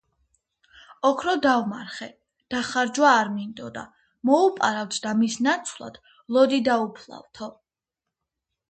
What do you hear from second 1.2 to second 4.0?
დავმარხე, დახარჯვა არ მინდოდა.